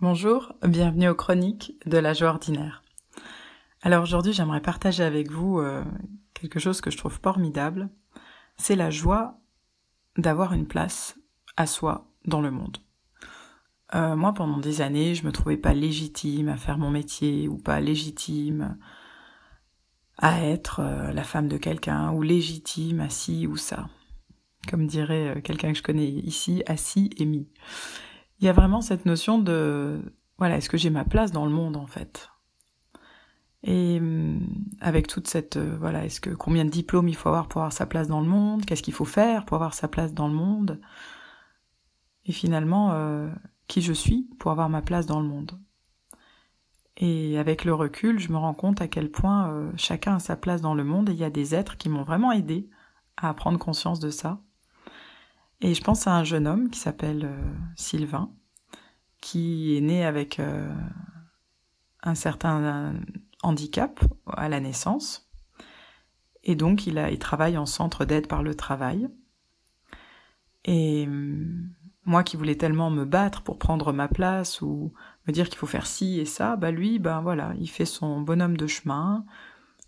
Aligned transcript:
Bonjour, 0.00 0.52
bienvenue 0.62 1.08
aux 1.08 1.14
chroniques 1.16 1.74
de 1.84 1.98
la 1.98 2.14
joie 2.14 2.28
ordinaire. 2.28 2.84
Alors 3.82 4.04
aujourd'hui 4.04 4.32
j'aimerais 4.32 4.62
partager 4.62 5.02
avec 5.02 5.28
vous 5.28 5.58
euh, 5.58 5.82
quelque 6.34 6.60
chose 6.60 6.80
que 6.80 6.92
je 6.92 6.96
trouve 6.96 7.18
formidable, 7.20 7.88
c'est 8.56 8.76
la 8.76 8.90
joie 8.90 9.40
d'avoir 10.16 10.52
une 10.52 10.68
place 10.68 11.18
à 11.56 11.66
soi 11.66 12.12
dans 12.26 12.40
le 12.40 12.52
monde. 12.52 12.76
Euh, 13.96 14.14
moi 14.14 14.32
pendant 14.32 14.58
des 14.58 14.82
années 14.82 15.16
je 15.16 15.26
me 15.26 15.32
trouvais 15.32 15.56
pas 15.56 15.74
légitime 15.74 16.48
à 16.48 16.56
faire 16.56 16.78
mon 16.78 16.90
métier 16.90 17.48
ou 17.48 17.58
pas 17.58 17.80
légitime 17.80 18.78
à 20.16 20.44
être 20.44 20.78
euh, 20.78 21.10
la 21.10 21.24
femme 21.24 21.48
de 21.48 21.56
quelqu'un 21.56 22.12
ou 22.12 22.22
légitime 22.22 23.00
à 23.00 23.08
ci 23.08 23.48
ou 23.48 23.56
ça. 23.56 23.88
Comme 24.70 24.86
dirait 24.86 25.42
quelqu'un 25.42 25.72
que 25.72 25.78
je 25.78 25.82
connais 25.82 26.08
ici, 26.08 26.62
assis 26.68 27.10
et 27.16 27.24
mis 27.24 27.48
il 28.38 28.46
y 28.46 28.48
a 28.48 28.52
vraiment 28.52 28.80
cette 28.80 29.06
notion 29.06 29.38
de 29.38 30.00
voilà, 30.38 30.56
est-ce 30.56 30.68
que 30.68 30.76
j'ai 30.76 30.90
ma 30.90 31.04
place 31.04 31.32
dans 31.32 31.44
le 31.44 31.50
monde 31.52 31.76
en 31.76 31.86
fait? 31.86 32.30
Et 33.64 33.98
hum, 33.98 34.40
avec 34.80 35.08
toute 35.08 35.26
cette 35.28 35.56
euh, 35.56 35.76
voilà, 35.78 36.04
est-ce 36.04 36.20
que 36.20 36.30
combien 36.30 36.64
de 36.64 36.70
diplômes 36.70 37.08
il 37.08 37.16
faut 37.16 37.28
avoir 37.28 37.48
pour 37.48 37.60
avoir 37.60 37.72
sa 37.72 37.86
place 37.86 38.08
dans 38.08 38.20
le 38.20 38.28
monde? 38.28 38.64
Qu'est-ce 38.64 38.82
qu'il 38.82 38.94
faut 38.94 39.04
faire 39.04 39.44
pour 39.44 39.56
avoir 39.56 39.74
sa 39.74 39.88
place 39.88 40.14
dans 40.14 40.28
le 40.28 40.34
monde? 40.34 40.80
Et 42.24 42.32
finalement, 42.32 42.92
euh, 42.92 43.28
qui 43.66 43.82
je 43.82 43.92
suis 43.92 44.28
pour 44.38 44.52
avoir 44.52 44.68
ma 44.68 44.82
place 44.82 45.06
dans 45.06 45.20
le 45.20 45.26
monde? 45.26 45.58
Et 46.96 47.38
avec 47.38 47.64
le 47.64 47.74
recul, 47.74 48.18
je 48.18 48.30
me 48.32 48.36
rends 48.36 48.54
compte 48.54 48.80
à 48.80 48.88
quel 48.88 49.10
point 49.10 49.50
euh, 49.50 49.72
chacun 49.76 50.16
a 50.16 50.18
sa 50.18 50.36
place 50.36 50.60
dans 50.60 50.74
le 50.74 50.84
monde 50.84 51.08
et 51.08 51.12
il 51.12 51.18
y 51.18 51.24
a 51.24 51.30
des 51.30 51.54
êtres 51.54 51.76
qui 51.76 51.88
m'ont 51.88 52.02
vraiment 52.02 52.32
aidé 52.32 52.68
à 53.16 53.32
prendre 53.34 53.58
conscience 53.58 54.00
de 54.00 54.10
ça. 54.10 54.40
Et 55.60 55.74
je 55.74 55.82
pense 55.82 56.06
à 56.06 56.14
un 56.14 56.24
jeune 56.24 56.46
homme 56.46 56.70
qui 56.70 56.78
s'appelle 56.78 57.24
euh, 57.24 57.54
Sylvain, 57.76 58.30
qui 59.20 59.76
est 59.76 59.80
né 59.80 60.04
avec 60.04 60.38
euh, 60.38 60.72
un 62.02 62.14
certain 62.14 62.94
handicap 63.42 64.00
à 64.26 64.48
la 64.48 64.60
naissance. 64.60 65.28
Et 66.44 66.54
donc 66.54 66.86
il 66.86 67.18
travaille 67.18 67.58
en 67.58 67.66
centre 67.66 68.04
d'aide 68.04 68.28
par 68.28 68.42
le 68.42 68.54
travail. 68.54 69.08
Et 70.64 71.04
hum, 71.06 71.70
moi 72.04 72.22
qui 72.22 72.36
voulais 72.36 72.56
tellement 72.56 72.90
me 72.90 73.04
battre 73.04 73.42
pour 73.42 73.58
prendre 73.58 73.92
ma 73.92 74.08
place 74.08 74.62
ou 74.62 74.92
me 75.26 75.32
dire 75.32 75.48
qu'il 75.48 75.58
faut 75.58 75.66
faire 75.66 75.86
ci 75.86 76.20
et 76.20 76.24
ça, 76.24 76.56
bah 76.56 76.70
lui, 76.70 76.98
ben 76.98 77.20
voilà, 77.20 77.52
il 77.58 77.68
fait 77.68 77.84
son 77.84 78.20
bonhomme 78.20 78.56
de 78.56 78.66
chemin, 78.66 79.24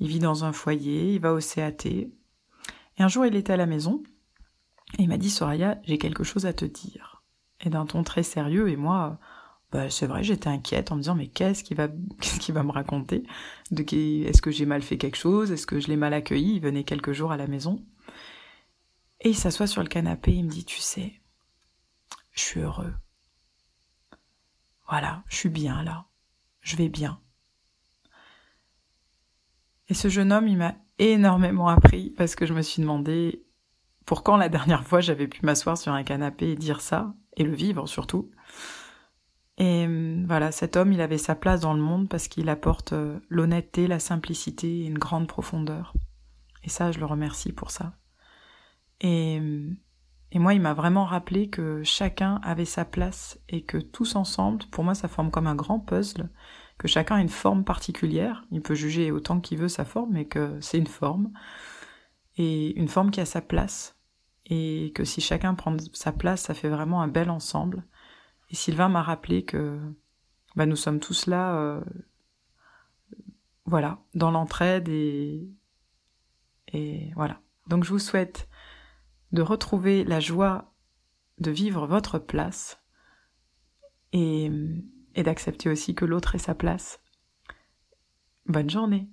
il 0.00 0.08
vit 0.08 0.18
dans 0.18 0.44
un 0.44 0.52
foyer, 0.52 1.14
il 1.14 1.20
va 1.20 1.32
au 1.32 1.38
CAT. 1.38 1.86
Et 1.86 2.10
un 2.98 3.08
jour 3.08 3.24
il 3.26 3.36
était 3.36 3.52
à 3.52 3.56
la 3.56 3.66
maison 3.66 4.02
et 4.96 5.02
il 5.02 5.08
m'a 5.08 5.18
dit, 5.18 5.30
Soraya, 5.30 5.80
j'ai 5.84 5.98
quelque 5.98 6.24
chose 6.24 6.46
à 6.46 6.52
te 6.52 6.64
dire. 6.64 7.22
Et 7.60 7.70
d'un 7.70 7.86
ton 7.86 8.04
très 8.04 8.22
sérieux, 8.22 8.68
et 8.70 8.76
moi, 8.76 9.18
bah, 9.70 9.90
c'est 9.90 10.06
vrai, 10.06 10.22
j'étais 10.22 10.48
inquiète 10.48 10.90
en 10.90 10.96
me 10.96 11.02
disant, 11.02 11.14
mais 11.14 11.28
qu'est-ce 11.28 11.62
qu'il 11.62 11.76
va, 11.76 11.88
qu'est-ce 12.20 12.40
qu'il 12.40 12.54
va 12.54 12.62
me 12.62 12.72
raconter? 12.72 13.24
De 13.70 13.82
est-ce 14.26 14.40
que 14.40 14.50
j'ai 14.50 14.66
mal 14.66 14.82
fait 14.82 14.96
quelque 14.96 15.18
chose? 15.18 15.52
Est-ce 15.52 15.66
que 15.66 15.80
je 15.80 15.88
l'ai 15.88 15.96
mal 15.96 16.14
accueilli? 16.14 16.54
Il 16.54 16.60
venait 16.60 16.84
quelques 16.84 17.12
jours 17.12 17.32
à 17.32 17.36
la 17.36 17.46
maison. 17.46 17.84
Et 19.20 19.30
il 19.30 19.36
s'assoit 19.36 19.66
sur 19.66 19.82
le 19.82 19.88
canapé, 19.88 20.32
il 20.32 20.44
me 20.44 20.50
dit, 20.50 20.64
tu 20.64 20.80
sais, 20.80 21.20
je 22.32 22.40
suis 22.40 22.60
heureux. 22.60 22.94
Voilà, 24.88 25.22
je 25.28 25.36
suis 25.36 25.48
bien 25.48 25.82
là. 25.82 26.06
Je 26.60 26.76
vais 26.76 26.88
bien. 26.88 27.20
Et 29.88 29.94
ce 29.94 30.08
jeune 30.08 30.32
homme, 30.32 30.48
il 30.48 30.56
m'a 30.56 30.76
énormément 30.98 31.68
appris 31.68 32.10
parce 32.10 32.34
que 32.34 32.46
je 32.46 32.54
me 32.54 32.62
suis 32.62 32.80
demandé 32.82 33.44
pour 34.08 34.22
quand 34.22 34.38
la 34.38 34.48
dernière 34.48 34.84
fois 34.84 35.02
j'avais 35.02 35.28
pu 35.28 35.44
m'asseoir 35.44 35.76
sur 35.76 35.92
un 35.92 36.02
canapé 36.02 36.52
et 36.52 36.56
dire 36.56 36.80
ça, 36.80 37.14
et 37.36 37.44
le 37.44 37.54
vivre 37.54 37.86
surtout. 37.86 38.30
Et 39.58 39.84
hum, 39.84 40.24
voilà, 40.26 40.50
cet 40.50 40.78
homme, 40.78 40.94
il 40.94 41.02
avait 41.02 41.18
sa 41.18 41.34
place 41.34 41.60
dans 41.60 41.74
le 41.74 41.82
monde 41.82 42.08
parce 42.08 42.26
qu'il 42.26 42.48
apporte 42.48 42.94
euh, 42.94 43.20
l'honnêteté, 43.28 43.86
la 43.86 43.98
simplicité 43.98 44.80
et 44.80 44.86
une 44.86 44.96
grande 44.96 45.28
profondeur. 45.28 45.92
Et 46.64 46.70
ça, 46.70 46.90
je 46.90 47.00
le 47.00 47.04
remercie 47.04 47.52
pour 47.52 47.70
ça. 47.70 47.98
Et, 49.02 49.40
hum, 49.40 49.76
et 50.32 50.38
moi, 50.38 50.54
il 50.54 50.62
m'a 50.62 50.72
vraiment 50.72 51.04
rappelé 51.04 51.50
que 51.50 51.82
chacun 51.84 52.40
avait 52.42 52.64
sa 52.64 52.86
place 52.86 53.38
et 53.50 53.62
que 53.62 53.76
tous 53.76 54.16
ensemble, 54.16 54.64
pour 54.70 54.84
moi, 54.84 54.94
ça 54.94 55.08
forme 55.08 55.30
comme 55.30 55.46
un 55.46 55.54
grand 55.54 55.80
puzzle, 55.80 56.30
que 56.78 56.88
chacun 56.88 57.16
a 57.16 57.20
une 57.20 57.28
forme 57.28 57.62
particulière. 57.62 58.46
Il 58.52 58.62
peut 58.62 58.74
juger 58.74 59.10
autant 59.10 59.38
qu'il 59.40 59.58
veut 59.58 59.68
sa 59.68 59.84
forme, 59.84 60.12
mais 60.12 60.24
que 60.24 60.58
c'est 60.62 60.78
une 60.78 60.86
forme. 60.86 61.30
Et 62.38 62.74
une 62.78 62.88
forme 62.88 63.10
qui 63.10 63.20
a 63.20 63.26
sa 63.26 63.42
place 63.42 63.97
et 64.48 64.92
que 64.94 65.04
si 65.04 65.20
chacun 65.20 65.54
prend 65.54 65.76
sa 65.92 66.12
place, 66.12 66.42
ça 66.42 66.54
fait 66.54 66.68
vraiment 66.68 67.02
un 67.02 67.08
bel 67.08 67.30
ensemble. 67.30 67.84
Et 68.50 68.54
Sylvain 68.54 68.88
m'a 68.88 69.02
rappelé 69.02 69.44
que 69.44 69.78
bah, 70.56 70.66
nous 70.66 70.76
sommes 70.76 71.00
tous 71.00 71.26
là, 71.26 71.56
euh, 71.56 71.80
voilà, 73.66 74.00
dans 74.14 74.30
l'entraide 74.30 74.88
et, 74.88 75.46
et 76.72 77.12
voilà. 77.14 77.40
Donc 77.66 77.84
je 77.84 77.90
vous 77.90 77.98
souhaite 77.98 78.48
de 79.32 79.42
retrouver 79.42 80.04
la 80.04 80.20
joie 80.20 80.72
de 81.38 81.50
vivre 81.50 81.86
votre 81.86 82.18
place 82.18 82.82
et, 84.12 84.50
et 85.14 85.22
d'accepter 85.22 85.68
aussi 85.68 85.94
que 85.94 86.06
l'autre 86.06 86.34
ait 86.34 86.38
sa 86.38 86.54
place. 86.54 87.00
Bonne 88.46 88.70
journée 88.70 89.10